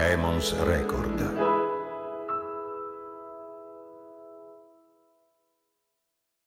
Emons 0.00 0.56
Record. 0.62 1.18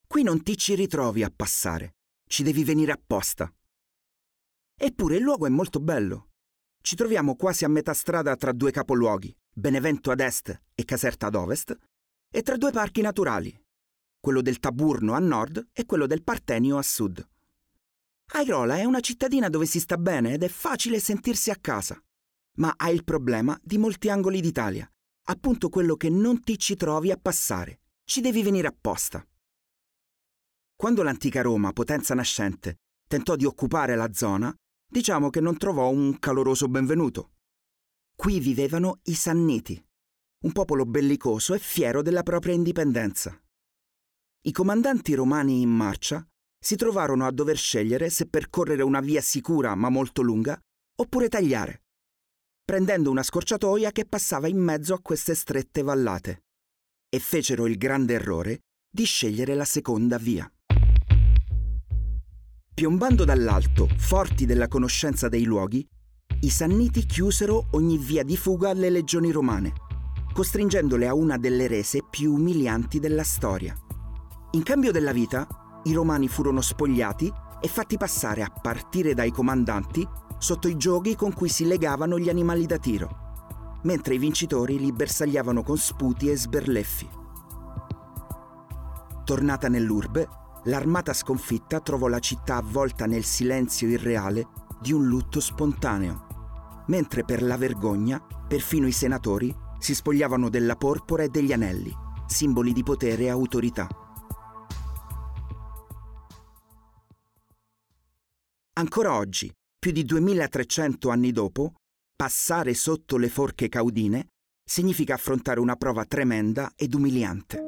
Qui 0.08 0.24
non 0.24 0.42
ti 0.42 0.56
ci 0.56 0.74
ritrovi 0.74 1.22
a 1.22 1.30
passare, 1.36 1.96
ci 2.30 2.44
devi 2.44 2.64
venire 2.64 2.94
apposta. 2.94 3.54
Eppure 4.74 5.18
il 5.18 5.24
luogo 5.24 5.48
è 5.48 5.50
molto 5.50 5.82
bello. 5.82 6.30
Ci 6.82 6.96
troviamo 6.96 7.36
quasi 7.36 7.66
a 7.66 7.68
metà 7.68 7.94
strada 7.94 8.38
tra 8.38 8.54
due 8.54 8.72
capoluoghi, 8.72 9.36
Benevento 9.52 10.12
ad 10.12 10.22
est 10.22 10.62
e 10.74 10.86
Caserta 10.86 11.28
ad 11.28 11.36
ovest, 11.36 11.78
e 12.32 12.42
tra 12.44 12.56
due 12.56 12.72
parchi 12.72 13.02
naturali, 13.02 13.54
quello 14.22 14.42
del 14.42 14.60
Taburno 14.60 15.12
a 15.12 15.20
nord 15.20 15.72
e 15.74 15.86
quello 15.86 16.08
del 16.08 16.24
Partenio 16.24 16.78
a 16.78 16.82
sud. 16.84 17.28
Airola 18.28 18.78
è 18.78 18.86
una 18.86 19.02
cittadina 19.02 19.50
dove 19.50 19.66
si 19.66 19.82
sta 19.82 19.98
bene 19.98 20.36
ed 20.36 20.44
è 20.44 20.48
facile 20.48 21.02
sentirsi 21.02 21.50
a 21.50 21.58
casa, 21.60 22.02
ma 22.58 22.74
ha 22.76 22.90
il 22.90 23.04
problema 23.04 23.58
di 23.64 23.78
molti 23.78 24.10
angoli 24.10 24.42
d'Italia, 24.42 24.90
appunto 25.28 25.70
quello 25.70 25.96
che 25.96 26.10
non 26.10 26.42
ti 26.42 26.58
ci 26.58 26.76
trovi 26.76 27.12
a 27.12 27.18
passare, 27.18 27.82
ci 28.04 28.22
devi 28.22 28.44
venire 28.44 28.68
apposta. 28.68 29.26
Quando 30.76 31.04
l'antica 31.04 31.42
Roma, 31.42 31.74
potenza 31.74 32.14
nascente, 32.14 32.80
tentò 33.08 33.36
di 33.36 33.46
occupare 33.46 33.96
la 33.96 34.12
zona, 34.14 34.54
diciamo 34.88 35.30
che 35.30 35.40
non 35.40 35.58
trovò 35.58 35.90
un 35.90 36.18
caloroso 36.20 36.68
benvenuto. 36.68 37.34
Qui 38.16 38.40
vivevano 38.40 39.00
i 39.04 39.14
Sanniti, 39.14 39.82
un 40.44 40.52
popolo 40.52 40.86
bellicoso 40.86 41.54
e 41.54 41.60
fiero 41.60 42.02
della 42.02 42.24
propria 42.24 42.54
indipendenza. 42.54 43.40
I 44.44 44.52
comandanti 44.52 45.14
romani 45.14 45.62
in 45.62 45.70
marcia 45.70 46.26
si 46.60 46.76
trovarono 46.76 47.26
a 47.26 47.32
dover 47.32 47.58
scegliere 47.58 48.10
se 48.10 48.28
percorrere 48.28 48.82
una 48.82 49.00
via 49.00 49.22
sicura 49.22 49.76
ma 49.76 49.90
molto 49.90 50.22
lunga 50.22 50.60
oppure 50.96 51.30
tagliare, 51.30 51.81
prendendo 52.64 53.10
una 53.10 53.24
scorciatoia 53.24 53.92
che 53.92 54.06
passava 54.06 54.48
in 54.48 54.58
mezzo 54.58 54.94
a 54.94 55.00
queste 55.02 55.36
strette 55.36 55.82
vallate, 55.82 56.44
e 57.10 57.20
fecero 57.20 57.68
il 57.68 57.78
grande 57.78 58.14
errore 58.14 58.60
di 58.90 59.04
scegliere 59.04 59.56
la 59.56 59.66
seconda 59.66 60.18
via. 60.18 60.50
Piombando 62.74 63.26
dall'alto, 63.26 63.88
forti 63.98 64.46
della 64.46 64.68
conoscenza 64.68 65.28
dei 65.30 65.44
luoghi, 65.44 65.86
i 66.42 66.50
Sanniti 66.50 67.06
chiusero 67.06 67.68
ogni 67.72 67.98
via 67.98 68.24
di 68.24 68.36
fuga 68.38 68.70
alle 68.70 68.90
legioni 68.90 69.32
romane, 69.32 69.74
costringendole 70.34 71.08
a 71.08 71.14
una 71.14 71.38
delle 71.38 71.68
rese 71.68 72.00
più 72.10 72.34
umilianti 72.34 73.00
della 73.00 73.24
storia. 73.24 73.78
In 74.52 74.64
cambio 74.64 74.92
della 74.92 75.12
vita, 75.12 75.48
i 75.84 75.94
romani 75.94 76.28
furono 76.28 76.62
spogliati 76.62 77.32
e 77.62 77.68
fatti 77.68 77.98
passare 77.98 78.42
a 78.42 78.50
partire 78.50 79.14
dai 79.14 79.32
comandanti 79.32 80.08
sotto 80.42 80.68
i 80.68 80.76
giochi 80.76 81.16
con 81.16 81.34
cui 81.34 81.50
si 81.50 81.68
legavano 81.68 82.18
gli 82.18 82.28
animali 82.28 82.66
da 82.66 82.80
tiro, 82.80 83.78
mentre 83.84 84.16
i 84.16 84.18
vincitori 84.18 84.80
li 84.80 84.92
bersagliavano 84.92 85.62
con 85.62 85.78
sputi 85.78 86.32
e 86.32 86.36
sberleffi. 86.36 87.08
Tornata 89.24 89.70
nell'urbe, 89.70 90.28
l'armata 90.64 91.14
sconfitta 91.14 91.80
trovò 91.80 92.08
la 92.08 92.18
città 92.18 92.56
avvolta 92.56 93.06
nel 93.06 93.24
silenzio 93.24 93.88
irreale 93.88 94.48
di 94.82 94.92
un 94.92 95.06
lutto 95.06 95.40
spontaneo, 95.40 96.86
mentre 96.88 97.24
per 97.24 97.44
la 97.44 97.56
vergogna 97.56 98.20
perfino 98.48 98.88
i 98.88 98.92
senatori 98.92 99.56
si 99.78 99.94
spogliavano 99.94 100.50
della 100.50 100.76
porpora 100.76 101.22
e 101.22 101.30
degli 101.30 101.54
anelli, 101.54 101.96
simboli 102.26 102.74
di 102.74 102.82
potere 102.82 103.26
e 103.26 103.30
autorità. 103.30 103.88
Ancora 108.74 109.14
oggi, 109.14 109.52
più 109.82 109.92
di 109.92 110.06
2300 110.06 111.10
anni 111.10 111.32
dopo, 111.32 111.74
passare 112.16 112.76
sotto 112.76 113.18
le 113.18 113.30
forche 113.30 113.68
caudine 113.68 114.28
significa 114.64 115.16
affrontare 115.16 115.60
una 115.60 115.76
prova 115.76 116.06
tremenda 116.06 116.74
ed 116.76 116.94
umiliante. 116.94 117.60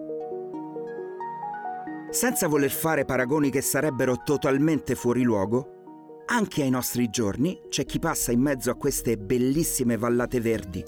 Senza 2.12 2.48
voler 2.48 2.70
fare 2.70 3.04
paragoni 3.04 3.50
che 3.50 3.62
sarebbero 3.62 4.22
totalmente 4.24 4.94
fuori 4.94 5.24
luogo, 5.24 6.22
anche 6.28 6.62
ai 6.62 6.70
nostri 6.70 7.10
giorni 7.10 7.60
c'è 7.68 7.84
chi 7.84 7.98
passa 7.98 8.32
in 8.32 8.42
mezzo 8.42 8.70
a 8.70 8.76
queste 8.76 9.18
bellissime 9.18 9.98
vallate 9.98 10.40
verdi, 10.40 10.84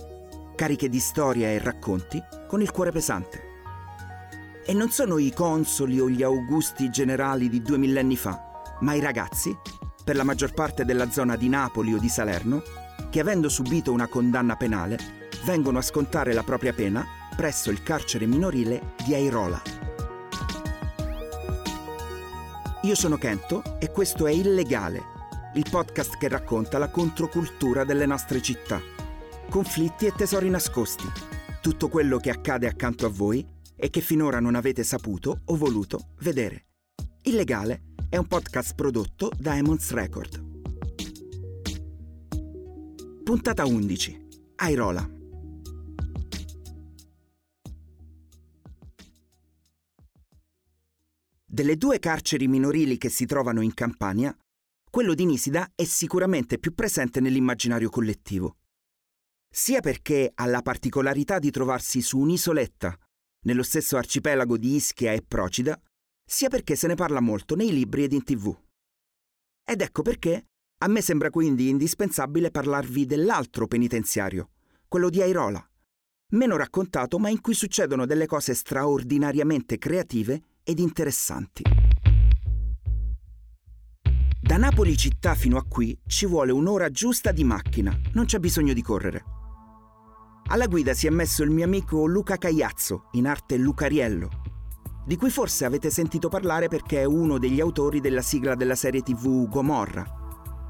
cariche 0.55 0.89
di 0.89 0.99
storia 0.99 1.47
e 1.47 1.57
racconti, 1.57 2.21
con 2.47 2.61
il 2.61 2.69
cuore 2.69 2.91
pesante. 2.91 3.41
E 4.63 4.73
non 4.73 4.91
sono 4.91 5.17
i 5.17 5.33
consoli 5.33 5.99
o 5.99 6.07
gli 6.07 6.21
augusti 6.21 6.91
generali 6.91 7.49
di 7.49 7.63
due 7.63 7.79
millenni 7.79 8.15
fa, 8.15 8.77
ma 8.81 8.93
i 8.93 8.99
ragazzi, 8.99 9.57
per 10.05 10.15
la 10.15 10.23
maggior 10.23 10.53
parte 10.53 10.85
della 10.85 11.09
zona 11.09 11.35
di 11.35 11.49
Napoli 11.49 11.91
o 11.91 11.97
di 11.97 12.09
Salerno, 12.09 12.61
che 13.09 13.19
avendo 13.19 13.49
subito 13.49 13.91
una 13.91 14.07
condanna 14.07 14.55
penale, 14.55 14.99
vengono 15.45 15.79
a 15.79 15.81
scontare 15.81 16.31
la 16.31 16.43
propria 16.43 16.73
pena 16.73 17.03
presso 17.35 17.71
il 17.71 17.81
carcere 17.81 18.27
minorile 18.27 18.93
di 19.03 19.15
Airola. 19.15 19.59
Io 22.83 22.93
sono 22.93 23.17
Kento 23.17 23.79
e 23.79 23.89
questo 23.89 24.27
è 24.27 24.31
Illegale, 24.31 25.01
il 25.55 25.65
podcast 25.67 26.17
che 26.17 26.27
racconta 26.27 26.77
la 26.77 26.91
controcultura 26.91 27.83
delle 27.83 28.05
nostre 28.05 28.43
città. 28.43 28.79
Conflitti 29.49 30.05
e 30.05 30.13
tesori 30.15 30.51
nascosti, 30.51 31.05
tutto 31.61 31.89
quello 31.89 32.19
che 32.19 32.29
accade 32.29 32.67
accanto 32.67 33.07
a 33.07 33.09
voi 33.09 33.43
e 33.75 33.89
che 33.89 34.01
finora 34.01 34.39
non 34.39 34.53
avete 34.53 34.83
saputo 34.83 35.41
o 35.45 35.55
voluto 35.55 36.09
vedere. 36.19 36.67
Illegale 37.23 37.94
è 38.15 38.17
un 38.17 38.27
podcast 38.27 38.75
prodotto 38.75 39.29
da 39.37 39.57
Emons 39.57 39.91
Record. 39.91 40.41
Puntata 43.23 43.65
11. 43.65 44.27
Airola. 44.55 45.05
Delle 51.43 51.75
due 51.75 51.99
carceri 51.99 52.47
minorili 52.47 52.97
che 52.97 53.09
si 53.09 53.25
trovano 53.25 53.59
in 53.59 53.73
Campania, 53.73 54.33
quello 54.89 55.13
di 55.13 55.25
Nisida 55.25 55.73
è 55.75 55.83
sicuramente 55.83 56.57
più 56.57 56.73
presente 56.73 57.19
nell'immaginario 57.19 57.89
collettivo. 57.89 58.59
Sia 59.49 59.81
perché 59.81 60.31
ha 60.33 60.45
la 60.45 60.61
particolarità 60.61 61.37
di 61.37 61.51
trovarsi 61.51 62.01
su 62.01 62.19
un'isoletta, 62.19 62.97
nello 63.41 63.63
stesso 63.63 63.97
arcipelago 63.97 64.57
di 64.57 64.75
Ischia 64.75 65.11
e 65.11 65.21
Procida, 65.21 65.77
sia 66.25 66.49
perché 66.49 66.75
se 66.75 66.87
ne 66.87 66.95
parla 66.95 67.19
molto 67.19 67.55
nei 67.55 67.71
libri 67.71 68.03
ed 68.03 68.13
in 68.13 68.23
tv. 68.23 68.55
Ed 69.63 69.81
ecco 69.81 70.01
perché 70.01 70.47
a 70.79 70.87
me 70.87 71.01
sembra 71.01 71.29
quindi 71.29 71.69
indispensabile 71.69 72.51
parlarvi 72.51 73.05
dell'altro 73.05 73.67
penitenziario, 73.67 74.49
quello 74.87 75.09
di 75.09 75.21
Airola, 75.21 75.63
meno 76.31 76.57
raccontato 76.57 77.17
ma 77.19 77.29
in 77.29 77.41
cui 77.41 77.53
succedono 77.53 78.05
delle 78.05 78.25
cose 78.25 78.53
straordinariamente 78.53 79.77
creative 79.77 80.41
ed 80.63 80.79
interessanti. 80.79 81.63
Da 84.41 84.57
Napoli 84.57 84.95
città 84.95 85.33
fino 85.33 85.57
a 85.57 85.65
qui 85.67 85.97
ci 86.05 86.25
vuole 86.27 86.51
un'ora 86.51 86.89
giusta 86.91 87.31
di 87.31 87.43
macchina, 87.43 87.97
non 88.13 88.25
c'è 88.25 88.37
bisogno 88.39 88.73
di 88.73 88.81
correre. 88.81 89.23
Alla 90.47 90.67
guida 90.67 90.93
si 90.93 91.07
è 91.07 91.09
messo 91.09 91.41
il 91.41 91.49
mio 91.49 91.65
amico 91.65 92.05
Luca 92.05 92.37
Cagliazzo, 92.37 93.09
in 93.13 93.25
arte 93.25 93.57
Lucariello, 93.57 94.44
di 95.05 95.17
cui 95.17 95.29
forse 95.29 95.65
avete 95.65 95.91
sentito 95.91 96.29
parlare 96.29 96.67
perché 96.67 97.01
è 97.01 97.05
uno 97.05 97.37
degli 97.37 97.61
autori 97.61 98.01
della 98.01 98.23
sigla 98.23 98.55
della 98.55 98.75
serie 98.75 99.01
tv 99.01 99.47
Gomorra. 99.47 100.03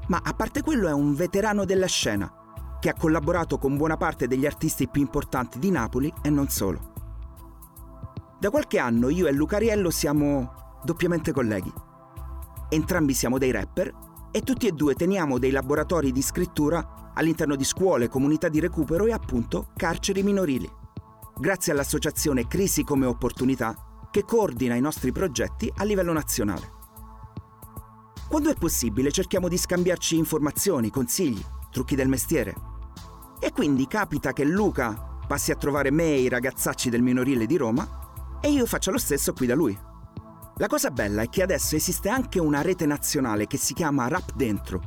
Ma 0.08 0.20
a 0.22 0.34
parte 0.34 0.62
quello 0.62 0.88
è 0.88 0.92
un 0.92 1.14
veterano 1.14 1.64
della 1.64 1.86
scena, 1.86 2.30
che 2.78 2.90
ha 2.90 2.94
collaborato 2.94 3.56
con 3.58 3.76
buona 3.76 3.96
parte 3.96 4.28
degli 4.28 4.44
artisti 4.44 4.88
più 4.88 5.00
importanti 5.00 5.58
di 5.58 5.70
Napoli 5.70 6.12
e 6.22 6.28
non 6.28 6.48
solo. 6.48 6.92
Da 8.38 8.50
qualche 8.50 8.78
anno 8.78 9.08
io 9.08 9.26
e 9.26 9.32
Lucariello 9.32 9.90
siamo 9.90 10.80
doppiamente 10.84 11.32
colleghi. 11.32 11.72
Entrambi 12.68 13.14
siamo 13.14 13.38
dei 13.38 13.50
rapper 13.50 13.92
e 14.30 14.42
tutti 14.42 14.66
e 14.66 14.72
due 14.72 14.94
teniamo 14.94 15.38
dei 15.38 15.50
laboratori 15.50 16.12
di 16.12 16.20
scrittura 16.20 17.10
all'interno 17.14 17.56
di 17.56 17.64
scuole, 17.64 18.08
comunità 18.08 18.50
di 18.50 18.60
recupero 18.60 19.06
e 19.06 19.12
appunto 19.12 19.68
carceri 19.74 20.22
minorili. 20.22 20.70
Grazie 21.38 21.72
all'associazione 21.72 22.46
Crisi 22.46 22.84
come 22.84 23.06
Opportunità 23.06 23.74
che 24.10 24.24
coordina 24.24 24.74
i 24.74 24.80
nostri 24.80 25.12
progetti 25.12 25.72
a 25.76 25.84
livello 25.84 26.12
nazionale. 26.12 26.74
Quando 28.28 28.50
è 28.50 28.54
possibile 28.54 29.12
cerchiamo 29.12 29.48
di 29.48 29.56
scambiarci 29.56 30.16
informazioni, 30.16 30.90
consigli, 30.90 31.42
trucchi 31.70 31.94
del 31.94 32.08
mestiere. 32.08 32.54
E 33.38 33.52
quindi 33.52 33.86
capita 33.86 34.32
che 34.32 34.44
Luca 34.44 35.20
passi 35.26 35.50
a 35.50 35.56
trovare 35.56 35.90
me 35.90 36.04
e 36.04 36.22
i 36.22 36.28
ragazzacci 36.28 36.90
del 36.90 37.02
minorile 37.02 37.46
di 37.46 37.56
Roma 37.56 38.38
e 38.40 38.50
io 38.50 38.66
faccia 38.66 38.90
lo 38.90 38.98
stesso 38.98 39.32
qui 39.32 39.46
da 39.46 39.54
lui. 39.54 39.78
La 40.56 40.68
cosa 40.68 40.90
bella 40.90 41.22
è 41.22 41.28
che 41.28 41.42
adesso 41.42 41.76
esiste 41.76 42.08
anche 42.08 42.40
una 42.40 42.62
rete 42.62 42.86
nazionale 42.86 43.46
che 43.46 43.58
si 43.58 43.74
chiama 43.74 44.08
Rap 44.08 44.34
Dentro 44.34 44.80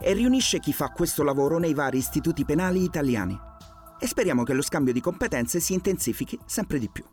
e 0.00 0.14
riunisce 0.14 0.60
chi 0.60 0.72
fa 0.72 0.88
questo 0.88 1.22
lavoro 1.22 1.58
nei 1.58 1.74
vari 1.74 1.98
istituti 1.98 2.44
penali 2.44 2.82
italiani. 2.82 3.38
E 3.98 4.06
speriamo 4.06 4.44
che 4.44 4.54
lo 4.54 4.62
scambio 4.62 4.94
di 4.94 5.00
competenze 5.00 5.60
si 5.60 5.74
intensifichi 5.74 6.38
sempre 6.46 6.78
di 6.78 6.88
più. 6.88 7.04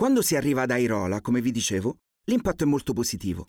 Quando 0.00 0.22
si 0.22 0.34
arriva 0.34 0.62
ad 0.62 0.70
Airola, 0.70 1.20
come 1.20 1.42
vi 1.42 1.50
dicevo, 1.50 1.98
l'impatto 2.24 2.64
è 2.64 2.66
molto 2.66 2.94
positivo. 2.94 3.44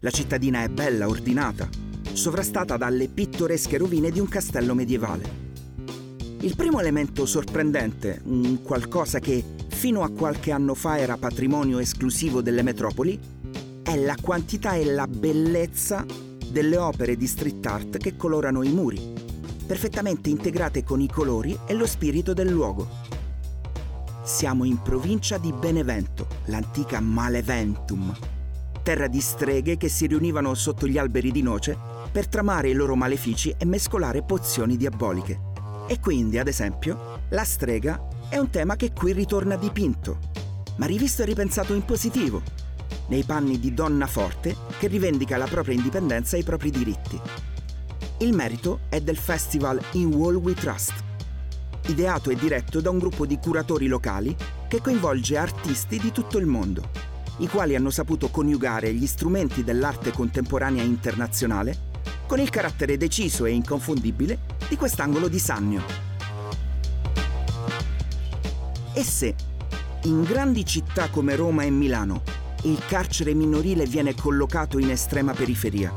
La 0.00 0.10
cittadina 0.10 0.62
è 0.62 0.68
bella, 0.68 1.08
ordinata, 1.08 1.70
sovrastata 2.12 2.76
dalle 2.76 3.08
pittoresche 3.08 3.78
rovine 3.78 4.10
di 4.10 4.20
un 4.20 4.28
castello 4.28 4.74
medievale. 4.74 5.24
Il 6.40 6.54
primo 6.54 6.80
elemento 6.80 7.24
sorprendente, 7.24 8.20
un 8.24 8.60
qualcosa 8.62 9.20
che 9.20 9.42
fino 9.68 10.02
a 10.02 10.10
qualche 10.10 10.50
anno 10.50 10.74
fa 10.74 10.98
era 10.98 11.16
patrimonio 11.16 11.78
esclusivo 11.78 12.42
delle 12.42 12.60
metropoli, 12.60 13.18
è 13.82 13.96
la 13.96 14.16
quantità 14.20 14.74
e 14.74 14.84
la 14.84 15.06
bellezza 15.06 16.04
delle 16.46 16.76
opere 16.76 17.16
di 17.16 17.26
street 17.26 17.64
art 17.64 17.96
che 17.96 18.16
colorano 18.16 18.62
i 18.62 18.70
muri, 18.70 19.14
perfettamente 19.66 20.28
integrate 20.28 20.84
con 20.84 21.00
i 21.00 21.08
colori 21.08 21.58
e 21.66 21.72
lo 21.72 21.86
spirito 21.86 22.34
del 22.34 22.50
luogo. 22.50 23.11
Siamo 24.24 24.62
in 24.62 24.80
provincia 24.80 25.36
di 25.36 25.52
Benevento, 25.52 26.28
l'antica 26.44 27.00
Maleventum, 27.00 28.16
terra 28.84 29.08
di 29.08 29.20
streghe 29.20 29.76
che 29.76 29.88
si 29.88 30.06
riunivano 30.06 30.54
sotto 30.54 30.86
gli 30.86 30.96
alberi 30.96 31.32
di 31.32 31.42
noce 31.42 31.76
per 32.12 32.28
tramare 32.28 32.68
i 32.70 32.72
loro 32.72 32.94
malefici 32.94 33.52
e 33.58 33.64
mescolare 33.64 34.22
pozioni 34.22 34.76
diaboliche. 34.76 35.40
E 35.88 35.98
quindi, 35.98 36.38
ad 36.38 36.46
esempio, 36.46 37.18
la 37.30 37.42
strega 37.42 38.00
è 38.28 38.38
un 38.38 38.48
tema 38.48 38.76
che 38.76 38.92
qui 38.92 39.12
ritorna 39.12 39.56
dipinto, 39.56 40.18
ma 40.76 40.86
rivisto 40.86 41.22
e 41.22 41.24
ripensato 41.24 41.74
in 41.74 41.84
positivo, 41.84 42.42
nei 43.08 43.24
panni 43.24 43.58
di 43.58 43.74
donna 43.74 44.06
forte 44.06 44.54
che 44.78 44.86
rivendica 44.86 45.36
la 45.36 45.46
propria 45.46 45.74
indipendenza 45.74 46.36
e 46.36 46.40
i 46.40 46.44
propri 46.44 46.70
diritti. 46.70 47.20
Il 48.18 48.34
merito 48.34 48.82
è 48.88 49.00
del 49.00 49.16
festival 49.16 49.82
In 49.94 50.14
Wall 50.14 50.36
We 50.36 50.54
Trust, 50.54 51.10
ideato 51.88 52.30
e 52.30 52.36
diretto 52.36 52.80
da 52.80 52.90
un 52.90 52.98
gruppo 52.98 53.26
di 53.26 53.38
curatori 53.38 53.86
locali 53.86 54.34
che 54.68 54.80
coinvolge 54.80 55.36
artisti 55.36 55.98
di 55.98 56.12
tutto 56.12 56.38
il 56.38 56.46
mondo, 56.46 56.90
i 57.38 57.48
quali 57.48 57.74
hanno 57.74 57.90
saputo 57.90 58.28
coniugare 58.28 58.92
gli 58.92 59.06
strumenti 59.06 59.64
dell'arte 59.64 60.10
contemporanea 60.12 60.82
internazionale 60.82 61.90
con 62.26 62.38
il 62.40 62.50
carattere 62.50 62.96
deciso 62.96 63.44
e 63.44 63.50
inconfondibile 63.50 64.38
di 64.68 64.76
quest'angolo 64.76 65.28
di 65.28 65.38
Sannio. 65.38 65.82
E 68.94 69.02
se, 69.02 69.34
in 70.04 70.22
grandi 70.22 70.64
città 70.64 71.08
come 71.08 71.34
Roma 71.34 71.64
e 71.64 71.70
Milano, 71.70 72.22
il 72.62 72.80
carcere 72.86 73.34
minorile 73.34 73.86
viene 73.86 74.14
collocato 74.14 74.78
in 74.78 74.90
estrema 74.90 75.32
periferia, 75.32 75.92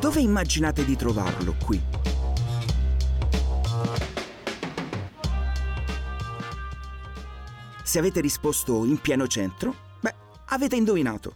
dove 0.00 0.20
immaginate 0.20 0.84
di 0.84 0.96
trovarlo 0.96 1.54
qui? 1.64 2.01
Se 7.92 7.98
avete 7.98 8.22
risposto 8.22 8.86
in 8.86 8.96
pieno 9.02 9.26
centro, 9.26 9.74
beh, 10.00 10.14
avete 10.46 10.76
indovinato. 10.76 11.34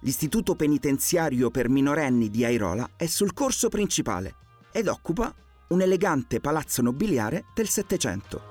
L'istituto 0.00 0.54
penitenziario 0.54 1.50
per 1.50 1.68
minorenni 1.68 2.30
di 2.30 2.46
Airola 2.46 2.92
è 2.96 3.04
sul 3.04 3.34
corso 3.34 3.68
principale 3.68 4.36
ed 4.72 4.88
occupa 4.88 5.34
un 5.68 5.82
elegante 5.82 6.40
palazzo 6.40 6.80
nobiliare 6.80 7.44
del 7.54 7.68
Settecento. 7.68 8.42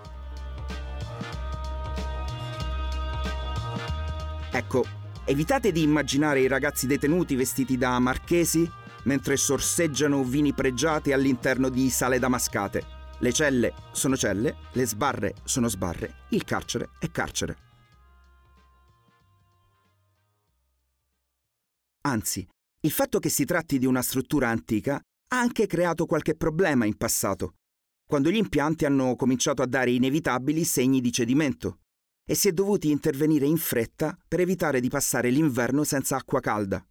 Ecco, 4.51 4.85
evitate 5.25 5.71
di 5.71 5.81
immaginare 5.81 6.41
i 6.41 6.47
ragazzi 6.47 6.85
detenuti 6.85 7.35
vestiti 7.35 7.75
da 7.75 7.97
marchesi 7.97 8.69
mentre 9.05 9.35
sorseggiano 9.35 10.23
vini 10.23 10.53
pregiati 10.53 11.11
all'interno 11.11 11.69
di 11.69 11.89
sale 11.89 12.19
damascate. 12.19 13.00
Le 13.21 13.31
celle 13.33 13.75
sono 13.91 14.17
celle, 14.17 14.55
le 14.73 14.87
sbarre 14.87 15.35
sono 15.43 15.67
sbarre, 15.67 16.25
il 16.31 16.43
carcere 16.43 16.89
è 16.97 17.11
carcere. 17.11 17.55
Anzi, 22.01 22.47
il 22.79 22.89
fatto 22.89 23.19
che 23.19 23.29
si 23.29 23.45
tratti 23.45 23.77
di 23.77 23.85
una 23.85 24.01
struttura 24.01 24.49
antica 24.49 24.95
ha 24.95 25.39
anche 25.39 25.67
creato 25.67 26.07
qualche 26.07 26.33
problema 26.33 26.85
in 26.85 26.97
passato, 26.97 27.53
quando 28.07 28.31
gli 28.31 28.37
impianti 28.37 28.85
hanno 28.85 29.15
cominciato 29.15 29.61
a 29.61 29.67
dare 29.67 29.91
inevitabili 29.91 30.63
segni 30.63 30.99
di 30.99 31.11
cedimento 31.11 31.81
e 32.25 32.33
si 32.33 32.47
è 32.47 32.51
dovuti 32.53 32.89
intervenire 32.89 33.45
in 33.45 33.57
fretta 33.57 34.17
per 34.27 34.39
evitare 34.39 34.79
di 34.79 34.89
passare 34.89 35.29
l'inverno 35.29 35.83
senza 35.83 36.15
acqua 36.15 36.39
calda. 36.39 36.83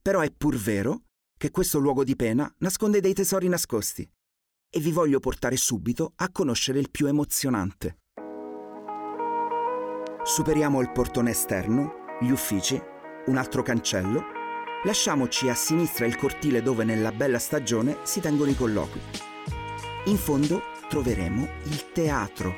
Però 0.00 0.20
è 0.20 0.30
pur 0.30 0.54
vero 0.54 1.06
che 1.36 1.50
questo 1.50 1.80
luogo 1.80 2.04
di 2.04 2.14
pena 2.14 2.48
nasconde 2.58 3.00
dei 3.00 3.14
tesori 3.14 3.48
nascosti 3.48 4.08
e 4.76 4.80
vi 4.80 4.90
voglio 4.90 5.20
portare 5.20 5.56
subito 5.56 6.14
a 6.16 6.30
conoscere 6.32 6.80
il 6.80 6.90
più 6.90 7.06
emozionante. 7.06 7.98
Superiamo 10.24 10.80
il 10.80 10.90
portone 10.90 11.30
esterno, 11.30 11.92
gli 12.20 12.30
uffici 12.30 12.80
un 13.26 13.36
altro 13.36 13.62
cancello, 13.62 14.22
lasciamoci 14.82 15.48
a 15.48 15.54
sinistra 15.54 16.06
il 16.06 16.16
cortile 16.16 16.60
dove 16.60 16.82
nella 16.82 17.12
bella 17.12 17.38
stagione 17.38 17.98
si 18.02 18.20
tengono 18.20 18.50
i 18.50 18.56
colloqui. 18.56 19.00
In 20.06 20.16
fondo 20.16 20.60
troveremo 20.88 21.48
il 21.66 21.92
teatro, 21.92 22.56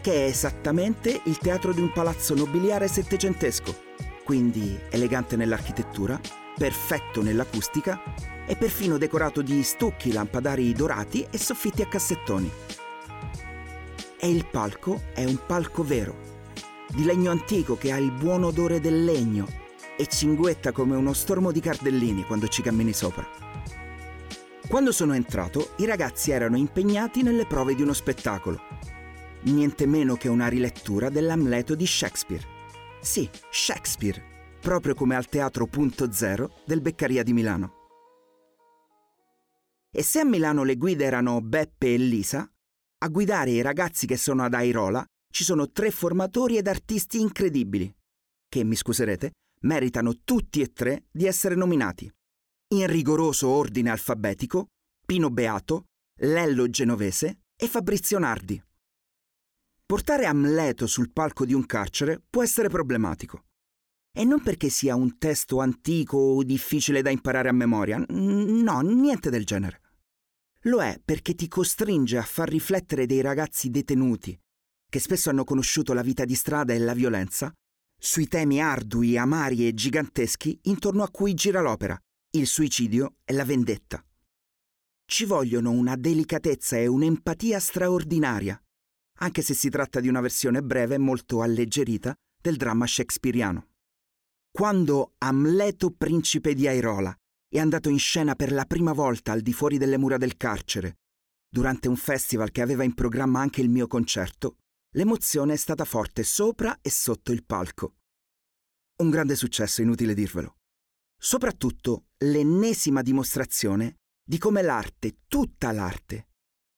che 0.00 0.12
è 0.12 0.28
esattamente 0.28 1.20
il 1.24 1.36
teatro 1.36 1.74
di 1.74 1.82
un 1.82 1.92
palazzo 1.92 2.34
nobiliare 2.34 2.88
settecentesco, 2.88 3.76
quindi 4.24 4.80
elegante 4.90 5.36
nell'architettura, 5.36 6.18
perfetto 6.56 7.22
nell'acustica 7.22 8.00
e 8.46 8.56
perfino 8.56 8.98
decorato 8.98 9.42
di 9.42 9.62
stucchi, 9.62 10.12
lampadari 10.12 10.72
dorati 10.72 11.26
e 11.30 11.38
soffitti 11.38 11.82
a 11.82 11.86
cassettoni. 11.86 12.50
E 14.18 14.30
il 14.30 14.46
palco 14.46 15.02
è 15.14 15.24
un 15.24 15.38
palco 15.46 15.82
vero, 15.82 16.16
di 16.88 17.04
legno 17.04 17.30
antico 17.30 17.76
che 17.76 17.92
ha 17.92 17.96
il 17.96 18.12
buon 18.12 18.44
odore 18.44 18.80
del 18.80 19.04
legno 19.04 19.46
e 19.96 20.06
cinguetta 20.06 20.72
come 20.72 20.96
uno 20.96 21.12
stormo 21.12 21.52
di 21.52 21.60
cardellini 21.60 22.24
quando 22.24 22.48
ci 22.48 22.62
cammini 22.62 22.92
sopra. 22.92 23.26
Quando 24.68 24.92
sono 24.92 25.14
entrato, 25.14 25.74
i 25.78 25.86
ragazzi 25.86 26.30
erano 26.30 26.56
impegnati 26.56 27.22
nelle 27.22 27.46
prove 27.46 27.74
di 27.74 27.82
uno 27.82 27.92
spettacolo. 27.92 28.60
Niente 29.42 29.86
meno 29.86 30.16
che 30.16 30.28
una 30.28 30.48
rilettura 30.48 31.08
dell'Amleto 31.08 31.74
di 31.74 31.86
Shakespeare. 31.86 32.44
Sì, 33.00 33.28
Shakespeare, 33.50 34.31
proprio 34.62 34.94
come 34.94 35.16
al 35.16 35.28
Teatro 35.28 35.66
Punto 35.66 36.12
Zero 36.12 36.62
del 36.64 36.80
Beccaria 36.80 37.24
di 37.24 37.32
Milano. 37.32 37.80
E 39.90 40.02
se 40.04 40.20
a 40.20 40.24
Milano 40.24 40.62
le 40.62 40.76
guide 40.76 41.04
erano 41.04 41.40
Beppe 41.40 41.92
e 41.92 41.96
Lisa, 41.98 42.48
a 42.98 43.08
guidare 43.08 43.50
i 43.50 43.60
ragazzi 43.60 44.06
che 44.06 44.16
sono 44.16 44.44
ad 44.44 44.54
Airola 44.54 45.04
ci 45.30 45.42
sono 45.42 45.70
tre 45.70 45.90
formatori 45.90 46.56
ed 46.56 46.68
artisti 46.68 47.20
incredibili, 47.20 47.92
che, 48.48 48.62
mi 48.62 48.76
scuserete, 48.76 49.32
meritano 49.62 50.20
tutti 50.22 50.60
e 50.60 50.72
tre 50.72 51.06
di 51.10 51.26
essere 51.26 51.56
nominati. 51.56 52.10
In 52.74 52.86
rigoroso 52.86 53.48
ordine 53.48 53.90
alfabetico, 53.90 54.68
Pino 55.04 55.28
Beato, 55.30 55.86
Lello 56.20 56.70
Genovese 56.70 57.40
e 57.56 57.66
Fabrizio 57.66 58.18
Nardi. 58.20 58.62
Portare 59.84 60.24
Amleto 60.24 60.86
sul 60.86 61.10
palco 61.10 61.44
di 61.44 61.52
un 61.52 61.66
carcere 61.66 62.22
può 62.30 62.42
essere 62.42 62.68
problematico. 62.68 63.42
E 64.14 64.24
non 64.24 64.42
perché 64.42 64.68
sia 64.68 64.94
un 64.94 65.16
testo 65.16 65.60
antico 65.60 66.18
o 66.18 66.42
difficile 66.42 67.00
da 67.00 67.10
imparare 67.10 67.48
a 67.48 67.52
memoria, 67.52 68.04
no, 68.08 68.80
niente 68.80 69.30
del 69.30 69.46
genere. 69.46 69.80
Lo 70.66 70.82
è 70.82 71.00
perché 71.02 71.34
ti 71.34 71.48
costringe 71.48 72.18
a 72.18 72.22
far 72.22 72.48
riflettere 72.48 73.06
dei 73.06 73.20
ragazzi 73.20 73.70
detenuti, 73.70 74.38
che 74.88 74.98
spesso 75.00 75.30
hanno 75.30 75.44
conosciuto 75.44 75.92
la 75.94 76.02
vita 76.02 76.24
di 76.24 76.34
strada 76.34 76.74
e 76.74 76.78
la 76.78 76.92
violenza, 76.92 77.52
sui 77.98 78.28
temi 78.28 78.60
ardui, 78.60 79.16
amari 79.16 79.66
e 79.66 79.74
giganteschi 79.74 80.58
intorno 80.64 81.02
a 81.02 81.10
cui 81.10 81.34
gira 81.34 81.60
l'opera, 81.60 81.98
il 82.32 82.46
suicidio 82.46 83.14
e 83.24 83.32
la 83.32 83.44
vendetta. 83.44 84.04
Ci 85.06 85.24
vogliono 85.24 85.70
una 85.70 85.96
delicatezza 85.96 86.76
e 86.76 86.86
un'empatia 86.86 87.58
straordinaria, 87.58 88.60
anche 89.20 89.42
se 89.42 89.54
si 89.54 89.70
tratta 89.70 90.00
di 90.00 90.08
una 90.08 90.20
versione 90.20 90.62
breve 90.62 90.96
e 90.96 90.98
molto 90.98 91.42
alleggerita 91.42 92.14
del 92.40 92.56
dramma 92.56 92.86
shakespeariano. 92.86 93.71
Quando 94.52 95.14
Amleto 95.18 95.90
principe 95.90 96.54
di 96.54 96.68
Airola 96.68 97.12
è 97.48 97.58
andato 97.58 97.88
in 97.88 97.98
scena 97.98 98.34
per 98.34 98.52
la 98.52 98.64
prima 98.64 98.92
volta 98.92 99.32
al 99.32 99.40
di 99.40 99.52
fuori 99.52 99.78
delle 99.78 99.98
mura 99.98 100.18
del 100.18 100.36
carcere, 100.36 100.98
durante 101.48 101.88
un 101.88 101.96
festival 101.96 102.50
che 102.50 102.62
aveva 102.62 102.84
in 102.84 102.94
programma 102.94 103.40
anche 103.40 103.60
il 103.60 103.68
mio 103.68 103.86
concerto, 103.86 104.58
L'emozione 104.94 105.54
è 105.54 105.56
stata 105.56 105.86
forte 105.86 106.22
sopra 106.22 106.78
e 106.82 106.90
sotto 106.90 107.32
il 107.32 107.44
palco. 107.44 107.94
Un 108.96 109.08
grande 109.08 109.36
successo, 109.36 109.80
inutile 109.80 110.12
dirvelo. 110.12 110.58
Soprattutto 111.16 112.08
l'ennesima 112.18 113.00
dimostrazione 113.00 114.00
di 114.22 114.36
come 114.36 114.60
l'arte, 114.60 115.20
tutta 115.28 115.72
l'arte, 115.72 116.28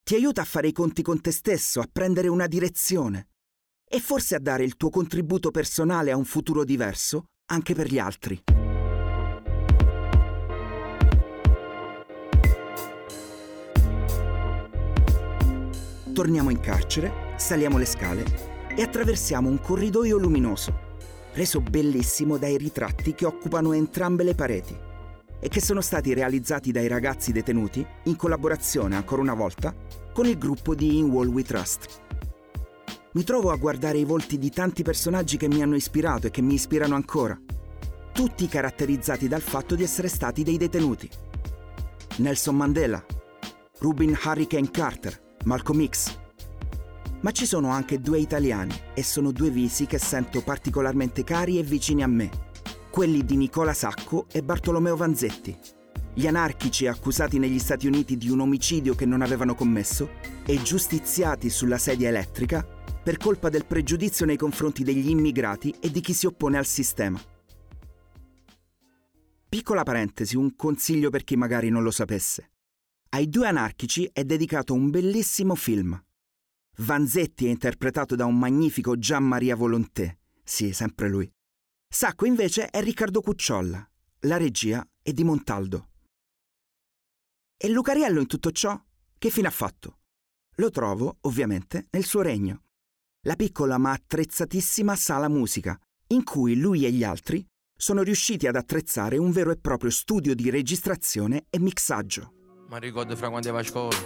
ti 0.05 0.15
aiuta 0.15 0.43
a 0.43 0.45
fare 0.45 0.69
i 0.69 0.73
conti 0.73 1.03
con 1.03 1.21
te 1.21 1.33
stesso, 1.33 1.81
a 1.81 1.89
prendere 1.91 2.29
una 2.29 2.47
direzione 2.47 3.31
e 3.85 3.99
forse 3.99 4.37
a 4.37 4.41
dare 4.41 4.63
il 4.63 4.77
tuo 4.77 4.91
contributo 4.91 5.51
personale 5.51 6.13
a 6.13 6.17
un 6.17 6.25
futuro 6.25 6.63
diverso 6.63 7.31
anche 7.47 7.75
per 7.75 7.89
gli 7.89 7.99
altri. 7.99 8.43
Torniamo 16.13 16.51
in 16.51 16.61
carcere 16.61 17.33
Saliamo 17.37 17.77
le 17.77 17.85
scale 17.85 18.25
e 18.77 18.83
attraversiamo 18.83 19.49
un 19.49 19.61
corridoio 19.61 20.17
luminoso, 20.17 20.97
reso 21.33 21.61
bellissimo 21.61 22.39
dai 22.39 22.57
ritratti 22.57 23.13
che 23.15 23.27
occupano 23.27 23.73
entrambe 23.73 24.23
le 24.23 24.35
pareti. 24.35 24.93
e 25.45 25.49
che 25.49 25.61
sono 25.61 25.83
stati 25.83 26.15
realizzati 26.15 26.73
dai 26.73 26.89
ragazzi 26.89 27.31
detenuti 27.31 27.87
in 28.05 28.17
collaborazione, 28.17 28.97
ancora 28.97 29.21
una 29.21 29.35
volta, 29.35 29.75
con 30.15 30.25
il 30.25 30.39
gruppo 30.39 30.75
di 30.75 30.97
In 30.97 31.11
Wall 31.11 31.29
We 31.29 31.43
Trust. 31.43 32.04
Mi 33.15 33.23
trovo 33.23 33.53
a 33.53 33.57
guardare 33.57 33.99
i 33.99 34.05
volti 34.05 34.39
di 34.39 34.51
tanti 34.51 34.83
personaggi 34.83 35.37
che 35.37 35.47
mi 35.47 35.63
hanno 35.63 35.77
ispirato 35.77 36.27
e 36.27 36.31
che 36.33 36.43
mi 36.43 36.55
ispirano 36.55 36.97
ancora, 36.97 37.39
tutti 38.13 38.49
caratterizzati 38.49 39.29
dal 39.29 39.41
fatto 39.41 39.77
di 39.77 39.85
essere 39.85 40.09
stati 40.09 40.43
dei 40.43 40.57
detenuti. 40.57 41.09
Nelson 42.17 42.57
Mandela, 42.57 43.05
Rubin 43.79 44.19
Hurricane 44.21 44.69
Carter, 44.69 45.37
Malcolm 45.45 45.87
X. 45.89 46.19
Ma 47.21 47.31
ci 47.31 47.47
sono 47.47 47.69
anche 47.69 48.01
due 48.01 48.19
italiani 48.19 48.75
e 48.95 49.05
sono 49.05 49.31
due 49.31 49.51
visi 49.51 49.87
che 49.87 49.99
sento 49.99 50.43
particolarmente 50.43 51.23
cari 51.23 51.61
e 51.61 51.63
vicini 51.63 52.03
a 52.03 52.09
me 52.09 52.31
quelli 52.91 53.25
di 53.25 53.37
Nicola 53.37 53.75
Sacco 53.75 54.27
e 54.33 54.43
Bartolomeo 54.43 54.97
Vanzetti, 54.97 55.57
gli 56.15 56.27
anarchici 56.27 56.89
accusati 56.89 57.39
negli 57.39 57.61
Stati 57.61 57.87
Uniti 57.87 58.17
di 58.17 58.29
un 58.29 58.41
omicidio 58.41 58.97
che 58.97 59.07
non 59.07 59.23
avevano 59.23 59.55
commesso 59.55 60.11
e 60.45 60.63
giustiziati 60.63 61.49
sulla 61.51 61.79
sedia 61.79 62.09
elettrica 62.09 62.74
per 63.05 63.19
colpa 63.19 63.51
del 63.51 63.67
pregiudizio 63.67 64.25
nei 64.25 64.39
confronti 64.39 64.83
degli 64.83 65.11
immigrati 65.11 65.75
e 65.79 65.91
di 65.91 66.01
chi 66.01 66.15
si 66.15 66.25
oppone 66.25 66.57
al 66.57 66.65
sistema. 66.65 67.21
Piccola 69.47 69.83
parentesi, 69.83 70.37
un 70.37 70.57
consiglio 70.57 71.11
per 71.11 71.23
chi 71.23 71.37
magari 71.37 71.69
non 71.69 71.83
lo 71.83 71.91
sapesse. 71.91 72.53
Ai 73.11 73.29
due 73.29 73.47
anarchici 73.47 74.09
è 74.11 74.25
dedicato 74.25 74.73
un 74.73 74.89
bellissimo 74.89 75.55
film. 75.55 76.03
Vanzetti 76.79 77.47
è 77.47 77.51
interpretato 77.51 78.17
da 78.17 78.25
un 78.25 78.39
magnifico 78.39 78.99
Gian 78.99 79.23
Maria 79.23 79.55
Volonté, 79.55 80.21
sì, 80.43 80.73
sempre 80.73 81.09
lui, 81.09 81.31
Sacco 81.87 82.25
invece 82.27 82.71
è 82.71 82.83
Riccardo 82.83 83.21
Cucciolla, 83.21 83.89
la 84.21 84.37
regia 84.39 84.85
è 85.01 85.13
di 85.13 85.23
Montaldo. 85.23 85.91
E 87.57 87.69
Lucariello 87.69 88.19
in 88.19 88.27
tutto 88.27 88.51
ciò 88.51 88.83
che 89.17 89.31
fine 89.31 89.47
ha 89.47 89.53
fatto? 89.53 89.99
Lo 90.57 90.71
trovo, 90.71 91.19
ovviamente, 91.21 91.87
nel 91.91 92.05
suo 92.05 92.23
regno, 92.23 92.63
la 93.25 93.37
piccola 93.37 93.79
ma 93.79 93.93
attrezzatissima 93.93 94.95
sala 94.97 95.29
musica, 95.29 95.79
in 96.09 96.25
cui 96.25 96.57
lui 96.57 96.85
e 96.85 96.93
gli 96.93 97.05
altri 97.05 97.45
sono 97.77 98.03
riusciti 98.03 98.47
ad 98.47 98.57
attrezzare 98.57 99.17
un 99.17 99.31
vero 99.31 99.51
e 99.51 99.57
proprio 99.57 99.91
studio 99.91 100.35
di 100.35 100.51
registrazione 100.51 101.47
e 101.51 101.59
mixaggio. 101.59 102.33
Ma 102.69 102.79
ricordo 102.79 103.17
fra 103.17 103.29
quando 103.29 103.49
ero 103.49 103.59
a 103.59 103.63
scuola, 103.63 103.97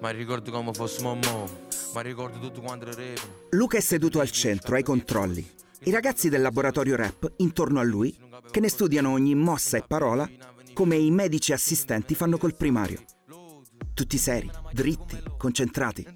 ma 0.00 0.10
ricordo 0.10 0.50
come 0.50 0.72
fossimo 0.72 1.14
mo, 1.14 1.48
ma 1.94 2.00
ricordo 2.00 2.38
tutto 2.38 2.60
quando 2.60 2.86
ero 2.86 3.20
Luca 3.50 3.78
è 3.78 3.80
seduto 3.80 4.20
al 4.20 4.30
centro, 4.30 4.76
ai 4.76 4.82
controlli, 4.82 5.48
i 5.84 5.90
ragazzi 5.90 6.28
del 6.28 6.42
laboratorio 6.42 6.94
rap 6.94 7.32
intorno 7.38 7.80
a 7.80 7.82
lui, 7.82 8.16
che 8.50 8.60
ne 8.60 8.68
studiano 8.68 9.10
ogni 9.10 9.34
mossa 9.34 9.76
e 9.76 9.84
parola, 9.86 10.28
come 10.72 10.96
i 10.96 11.10
medici 11.10 11.52
assistenti 11.52 12.14
fanno 12.14 12.38
col 12.38 12.54
primario. 12.54 13.02
Tutti 13.92 14.16
seri, 14.16 14.50
dritti, 14.72 15.20
concentrati. 15.36 16.06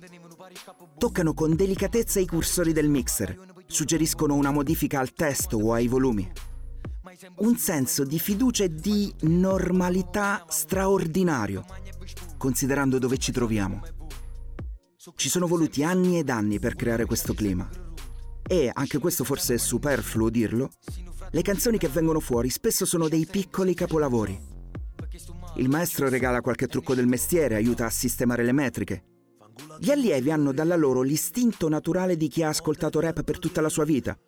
Toccano 0.98 1.34
con 1.34 1.54
delicatezza 1.54 2.20
i 2.20 2.26
cursori 2.26 2.72
del 2.72 2.88
mixer, 2.88 3.38
suggeriscono 3.66 4.34
una 4.34 4.50
modifica 4.50 4.98
al 4.98 5.12
testo 5.12 5.58
o 5.58 5.72
ai 5.72 5.88
volumi. 5.88 6.30
Un 7.38 7.56
senso 7.56 8.04
di 8.04 8.18
fiducia 8.18 8.64
e 8.64 8.74
di 8.74 9.12
normalità 9.20 10.44
straordinario, 10.48 11.64
considerando 12.36 12.98
dove 12.98 13.18
ci 13.18 13.32
troviamo. 13.32 13.82
Ci 15.14 15.28
sono 15.28 15.46
voluti 15.46 15.82
anni 15.82 16.18
ed 16.18 16.30
anni 16.30 16.58
per 16.58 16.74
creare 16.74 17.04
questo 17.04 17.34
clima 17.34 17.68
e, 18.46 18.70
anche 18.72 18.98
questo 18.98 19.24
forse 19.24 19.54
è 19.54 19.58
superfluo 19.58 20.30
dirlo, 20.30 20.70
le 21.30 21.42
canzoni 21.42 21.78
che 21.78 21.88
vengono 21.88 22.20
fuori 22.20 22.48
spesso 22.48 22.84
sono 22.84 23.08
dei 23.08 23.26
piccoli 23.26 23.74
capolavori. 23.74 24.38
Il 25.56 25.68
maestro 25.68 26.08
regala 26.08 26.40
qualche 26.40 26.68
trucco 26.68 26.94
del 26.94 27.06
mestiere, 27.06 27.56
aiuta 27.56 27.86
a 27.86 27.90
sistemare 27.90 28.44
le 28.44 28.52
metriche. 28.52 29.04
Gli 29.78 29.90
allievi 29.90 30.30
hanno 30.30 30.52
dalla 30.52 30.76
loro 30.76 31.02
l'istinto 31.02 31.68
naturale 31.68 32.16
di 32.16 32.28
chi 32.28 32.42
ha 32.42 32.48
ascoltato 32.48 33.00
rap 33.00 33.22
per 33.22 33.38
tutta 33.38 33.60
la 33.60 33.68
sua 33.68 33.84
vita 33.84 34.18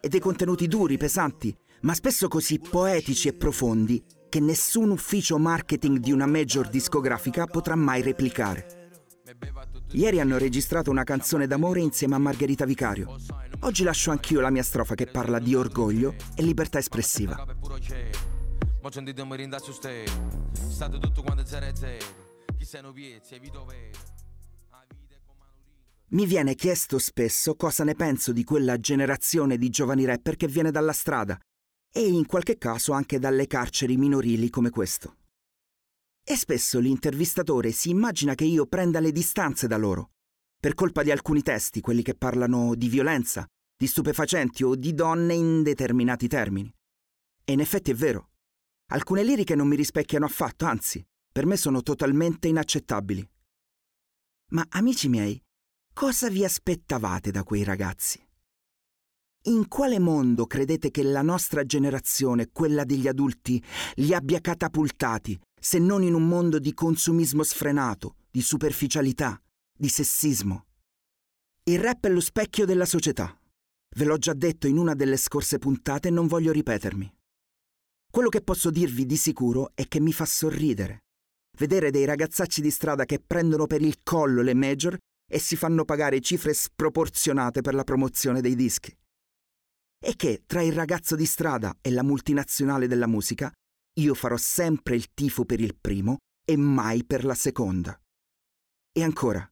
e 0.00 0.08
dei 0.08 0.20
contenuti 0.20 0.68
duri, 0.68 0.96
pesanti, 0.96 1.54
ma 1.82 1.94
spesso 1.94 2.28
così 2.28 2.58
poetici 2.58 3.28
e 3.28 3.34
profondi 3.34 4.02
che 4.28 4.40
nessun 4.40 4.90
ufficio 4.90 5.38
marketing 5.38 5.98
di 5.98 6.12
una 6.12 6.26
major 6.26 6.68
discografica 6.68 7.46
potrà 7.46 7.74
mai 7.74 8.02
replicare. 8.02 8.76
Ieri 9.92 10.20
hanno 10.20 10.38
registrato 10.38 10.90
una 10.90 11.04
canzone 11.04 11.46
d'amore 11.46 11.80
insieme 11.80 12.14
a 12.14 12.18
Margherita 12.18 12.64
Vicario. 12.64 13.16
Oggi 13.60 13.84
lascio 13.84 14.10
anch'io 14.10 14.40
la 14.40 14.50
mia 14.50 14.62
strofa 14.62 14.94
che 14.94 15.06
parla 15.06 15.38
di 15.38 15.54
orgoglio 15.54 16.14
e 16.34 16.42
libertà 16.42 16.78
espressiva. 16.78 17.44
Mi 26.10 26.24
viene 26.24 26.54
chiesto 26.54 26.98
spesso 26.98 27.54
cosa 27.54 27.84
ne 27.84 27.94
penso 27.94 28.32
di 28.32 28.42
quella 28.42 28.78
generazione 28.78 29.58
di 29.58 29.68
giovani 29.68 30.06
rapper 30.06 30.36
che 30.36 30.46
viene 30.46 30.70
dalla 30.70 30.94
strada 30.94 31.38
e 31.92 32.06
in 32.06 32.24
qualche 32.24 32.56
caso 32.56 32.92
anche 32.92 33.18
dalle 33.18 33.46
carceri 33.46 33.98
minorili 33.98 34.48
come 34.48 34.70
questo. 34.70 35.16
E 36.24 36.34
spesso 36.34 36.78
l'intervistatore 36.78 37.72
si 37.72 37.90
immagina 37.90 38.34
che 38.34 38.44
io 38.44 38.66
prenda 38.66 39.00
le 39.00 39.12
distanze 39.12 39.66
da 39.66 39.76
loro, 39.76 40.12
per 40.58 40.72
colpa 40.72 41.02
di 41.02 41.10
alcuni 41.10 41.42
testi, 41.42 41.82
quelli 41.82 42.02
che 42.02 42.14
parlano 42.14 42.74
di 42.74 42.88
violenza, 42.88 43.46
di 43.76 43.86
stupefacenti 43.86 44.64
o 44.64 44.74
di 44.76 44.94
donne 44.94 45.34
in 45.34 45.62
determinati 45.62 46.26
termini. 46.26 46.72
E 47.44 47.52
in 47.52 47.60
effetti 47.60 47.90
è 47.90 47.94
vero. 47.94 48.30
Alcune 48.92 49.22
liriche 49.22 49.54
non 49.54 49.68
mi 49.68 49.76
rispecchiano 49.76 50.24
affatto, 50.24 50.64
anzi, 50.64 51.04
per 51.30 51.44
me 51.44 51.56
sono 51.56 51.82
totalmente 51.82 52.48
inaccettabili. 52.48 53.26
Ma 54.50 54.64
amici 54.70 55.08
miei, 55.08 55.42
cosa 55.98 56.28
vi 56.28 56.44
aspettavate 56.44 57.32
da 57.32 57.42
quei 57.42 57.64
ragazzi? 57.64 58.24
In 59.46 59.66
quale 59.66 59.98
mondo 59.98 60.46
credete 60.46 60.92
che 60.92 61.02
la 61.02 61.22
nostra 61.22 61.64
generazione, 61.64 62.50
quella 62.52 62.84
degli 62.84 63.08
adulti, 63.08 63.60
li 63.96 64.14
abbia 64.14 64.40
catapultati 64.40 65.36
se 65.60 65.80
non 65.80 66.04
in 66.04 66.14
un 66.14 66.28
mondo 66.28 66.60
di 66.60 66.72
consumismo 66.72 67.42
sfrenato, 67.42 68.14
di 68.30 68.42
superficialità, 68.42 69.42
di 69.76 69.88
sessismo. 69.88 70.66
Il 71.64 71.80
rap 71.80 72.06
è 72.06 72.10
lo 72.10 72.20
specchio 72.20 72.64
della 72.64 72.86
società. 72.86 73.36
Ve 73.96 74.04
l'ho 74.04 74.18
già 74.18 74.34
detto 74.34 74.68
in 74.68 74.76
una 74.76 74.94
delle 74.94 75.16
scorse 75.16 75.58
puntate 75.58 76.06
e 76.06 76.12
non 76.12 76.28
voglio 76.28 76.52
ripetermi. 76.52 77.12
Quello 78.08 78.28
che 78.28 78.42
posso 78.42 78.70
dirvi 78.70 79.04
di 79.04 79.16
sicuro 79.16 79.72
è 79.74 79.88
che 79.88 79.98
mi 79.98 80.12
fa 80.12 80.26
sorridere. 80.26 81.00
Vedere 81.58 81.90
dei 81.90 82.04
ragazzacci 82.04 82.60
di 82.60 82.70
strada 82.70 83.04
che 83.04 83.18
prendono 83.18 83.66
per 83.66 83.82
il 83.82 83.98
collo 84.04 84.42
le 84.42 84.54
major 84.54 84.96
e 85.30 85.38
si 85.38 85.56
fanno 85.56 85.84
pagare 85.84 86.20
cifre 86.20 86.54
sproporzionate 86.54 87.60
per 87.60 87.74
la 87.74 87.84
promozione 87.84 88.40
dei 88.40 88.54
dischi. 88.54 88.96
E 90.00 90.14
che 90.16 90.42
tra 90.46 90.62
il 90.62 90.72
ragazzo 90.72 91.16
di 91.16 91.26
strada 91.26 91.76
e 91.80 91.90
la 91.90 92.02
multinazionale 92.02 92.86
della 92.86 93.06
musica 93.06 93.52
io 93.98 94.14
farò 94.14 94.36
sempre 94.36 94.94
il 94.94 95.12
tifo 95.12 95.44
per 95.44 95.60
il 95.60 95.76
primo 95.78 96.18
e 96.44 96.56
mai 96.56 97.04
per 97.04 97.24
la 97.24 97.34
seconda. 97.34 97.98
E 98.92 99.02
ancora, 99.02 99.46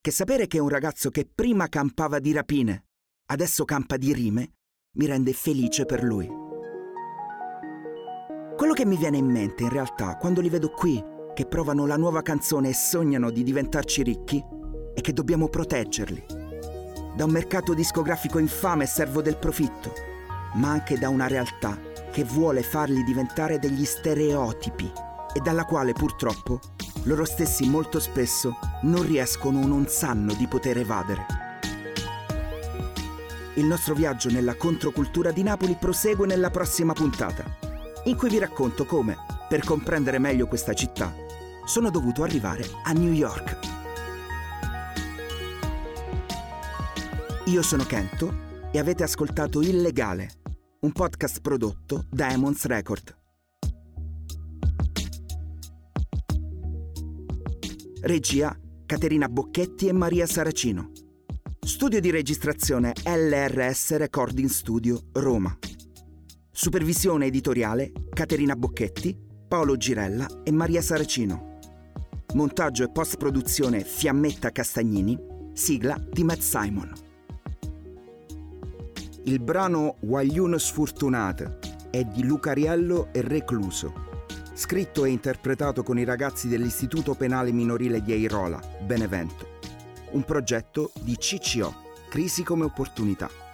che 0.00 0.10
sapere 0.10 0.46
che 0.46 0.58
un 0.58 0.68
ragazzo 0.68 1.10
che 1.10 1.26
prima 1.26 1.68
campava 1.68 2.20
di 2.20 2.32
rapine, 2.32 2.84
adesso 3.30 3.64
campa 3.64 3.96
di 3.96 4.12
rime, 4.12 4.52
mi 4.98 5.06
rende 5.06 5.32
felice 5.32 5.84
per 5.84 6.04
lui. 6.04 6.26
Quello 8.56 8.72
che 8.72 8.86
mi 8.86 8.96
viene 8.96 9.16
in 9.16 9.26
mente 9.26 9.64
in 9.64 9.70
realtà 9.70 10.16
quando 10.16 10.40
li 10.40 10.48
vedo 10.48 10.70
qui, 10.70 11.02
che 11.34 11.46
provano 11.46 11.86
la 11.86 11.96
nuova 11.96 12.22
canzone 12.22 12.70
e 12.70 12.74
sognano 12.74 13.30
di 13.30 13.42
diventarci 13.42 14.02
ricchi, 14.02 14.42
è 14.96 15.02
che 15.02 15.12
dobbiamo 15.12 15.48
proteggerli. 15.48 16.24
Da 17.14 17.24
un 17.24 17.30
mercato 17.30 17.74
discografico 17.74 18.38
infame 18.38 18.84
e 18.84 18.86
servo 18.86 19.20
del 19.20 19.36
profitto, 19.36 19.92
ma 20.54 20.70
anche 20.70 20.98
da 20.98 21.10
una 21.10 21.26
realtà 21.26 21.78
che 22.10 22.24
vuole 22.24 22.62
farli 22.62 23.04
diventare 23.04 23.58
degli 23.58 23.84
stereotipi 23.84 24.90
e 25.34 25.40
dalla 25.40 25.66
quale 25.66 25.92
purtroppo 25.92 26.60
loro 27.02 27.26
stessi 27.26 27.68
molto 27.68 28.00
spesso 28.00 28.56
non 28.82 29.06
riescono 29.06 29.60
o 29.60 29.66
non 29.66 29.86
sanno 29.86 30.32
di 30.32 30.46
poter 30.46 30.78
evadere. 30.78 31.26
Il 33.56 33.66
nostro 33.66 33.92
viaggio 33.92 34.30
nella 34.30 34.54
controcultura 34.54 35.30
di 35.30 35.42
Napoli 35.42 35.76
prosegue 35.78 36.26
nella 36.26 36.50
prossima 36.50 36.94
puntata, 36.94 37.44
in 38.04 38.16
cui 38.16 38.30
vi 38.30 38.38
racconto 38.38 38.86
come, 38.86 39.14
per 39.46 39.62
comprendere 39.62 40.18
meglio 40.18 40.46
questa 40.46 40.72
città, 40.72 41.14
sono 41.66 41.90
dovuto 41.90 42.22
arrivare 42.22 42.64
a 42.84 42.92
New 42.92 43.12
York. 43.12 43.75
Io 47.48 47.62
sono 47.62 47.84
Kento 47.84 48.70
e 48.72 48.78
avete 48.80 49.04
ascoltato 49.04 49.62
Illegale, 49.62 50.30
un 50.80 50.90
podcast 50.90 51.40
prodotto 51.40 52.04
da 52.10 52.32
Emons 52.32 52.64
Record. 52.64 53.16
Regia 58.00 58.58
Caterina 58.84 59.28
Bocchetti 59.28 59.86
e 59.86 59.92
Maria 59.92 60.26
Saracino. 60.26 60.90
Studio 61.64 62.00
di 62.00 62.10
registrazione 62.10 62.92
LRS 63.04 63.94
Recording 63.96 64.48
Studio 64.48 65.02
Roma. 65.12 65.56
Supervisione 66.50 67.26
editoriale 67.26 67.92
Caterina 68.12 68.56
Bocchetti 68.56 69.16
Paolo 69.46 69.76
Girella 69.76 70.26
e 70.42 70.50
Maria 70.50 70.82
Saracino. 70.82 71.60
Montaggio 72.34 72.82
e 72.82 72.90
post-produzione 72.90 73.84
Fiammetta 73.84 74.50
Castagnini, 74.50 75.16
sigla 75.52 75.96
di 76.10 76.24
Matt 76.24 76.40
Simon. 76.40 77.05
Il 79.26 79.40
brano 79.40 79.96
Guagliuno 79.98 80.56
Sfortunate 80.56 81.58
è 81.90 82.04
di 82.04 82.22
Lucariello 82.22 83.08
e 83.10 83.22
Recluso 83.22 84.04
scritto 84.54 85.04
e 85.04 85.10
interpretato 85.10 85.82
con 85.82 85.98
i 85.98 86.04
ragazzi 86.04 86.46
dell'Istituto 86.46 87.14
Penale 87.14 87.50
Minorile 87.50 88.00
di 88.02 88.12
Airola, 88.12 88.60
Benevento. 88.80 89.58
Un 90.12 90.22
progetto 90.22 90.92
di 91.00 91.16
CCO, 91.16 91.74
Crisi 92.08 92.44
come 92.44 92.64
Opportunità. 92.66 93.45